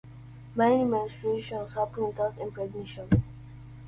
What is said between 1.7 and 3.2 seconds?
happen without impregnation.